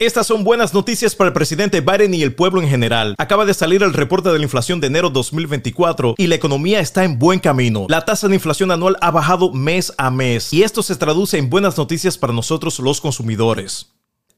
[0.00, 3.14] Estas son buenas noticias para el presidente Biden y el pueblo en general.
[3.16, 7.04] Acaba de salir el reporte de la inflación de enero 2024 y la economía está
[7.04, 7.86] en buen camino.
[7.88, 11.48] La tasa de inflación anual ha bajado mes a mes y esto se traduce en
[11.48, 13.93] buenas noticias para nosotros los consumidores.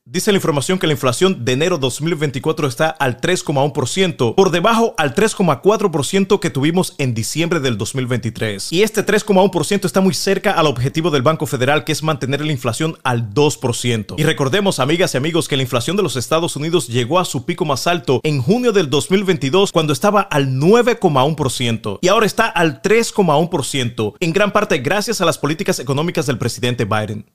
[0.08, 5.16] Dice la información que la inflación de enero 2024 está al 3,1%, por debajo al
[5.16, 8.72] 3,4% que tuvimos en diciembre del 2023.
[8.72, 12.52] Y este 3,1% está muy cerca al objetivo del Banco Federal, que es mantener la
[12.52, 14.14] inflación al 2%.
[14.16, 17.44] Y recordemos, amigas y amigos, que la inflación de los Estados Unidos llegó a su
[17.44, 21.98] pico más alto en junio del 2022, cuando estaba al 9,1%.
[22.00, 26.84] Y ahora está al 3,1%, en gran parte gracias a las políticas económicas del presidente
[26.84, 27.26] Biden.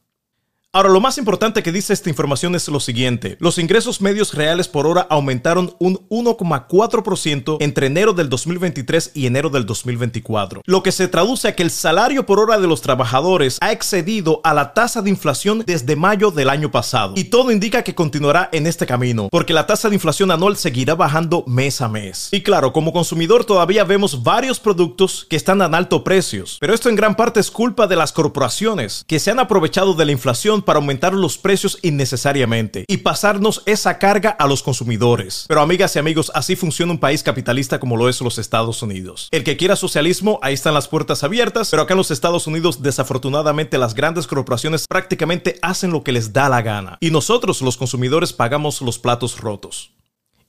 [0.73, 3.35] Ahora, lo más importante que dice esta información es lo siguiente.
[3.41, 9.49] Los ingresos medios reales por hora aumentaron un 1,4% entre enero del 2023 y enero
[9.49, 13.57] del 2024, lo que se traduce a que el salario por hora de los trabajadores
[13.59, 17.15] ha excedido a la tasa de inflación desde mayo del año pasado.
[17.17, 20.95] Y todo indica que continuará en este camino, porque la tasa de inflación anual seguirá
[20.95, 22.29] bajando mes a mes.
[22.31, 26.87] Y claro, como consumidor todavía vemos varios productos que están a alto precios, pero esto
[26.87, 30.60] en gran parte es culpa de las corporaciones que se han aprovechado de la inflación
[30.63, 35.45] para aumentar los precios innecesariamente y pasarnos esa carga a los consumidores.
[35.47, 39.27] Pero amigas y amigos, así funciona un país capitalista como lo es los Estados Unidos.
[39.31, 42.81] El que quiera socialismo, ahí están las puertas abiertas, pero acá en los Estados Unidos
[42.81, 47.77] desafortunadamente las grandes corporaciones prácticamente hacen lo que les da la gana y nosotros los
[47.77, 49.91] consumidores pagamos los platos rotos.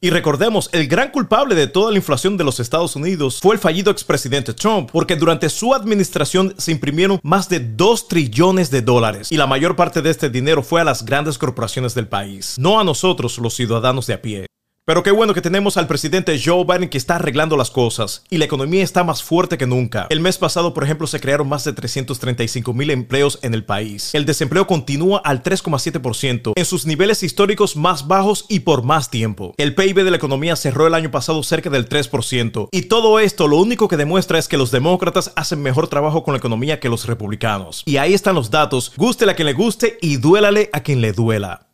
[0.04, 3.60] Y recordemos, el gran culpable de toda la inflación de los Estados Unidos fue el
[3.60, 9.30] fallido expresidente Trump, porque durante su administración se imprimieron más de 2 trillones de dólares
[9.30, 12.80] y la mayor parte de este dinero fue a las grandes corporaciones del país, no
[12.80, 14.51] a nosotros los ciudadanos de a pie.
[14.84, 18.38] Pero qué bueno que tenemos al presidente Joe Biden que está arreglando las cosas y
[18.38, 20.08] la economía está más fuerte que nunca.
[20.10, 24.12] El mes pasado, por ejemplo, se crearon más de 335 mil empleos en el país.
[24.12, 29.54] El desempleo continúa al 3,7% en sus niveles históricos más bajos y por más tiempo.
[29.56, 32.68] El PIB de la economía cerró el año pasado cerca del 3%.
[32.72, 36.34] Y todo esto lo único que demuestra es que los demócratas hacen mejor trabajo con
[36.34, 37.84] la economía que los republicanos.
[37.86, 38.92] Y ahí están los datos.
[38.96, 41.68] Gústele a quien le guste y duélale a quien le duela.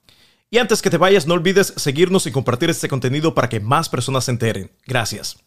[0.51, 3.91] Y antes que te vayas, no olvides seguirnos y compartir este contenido para que más
[3.91, 4.71] personas se enteren.
[4.87, 5.39] Gracias.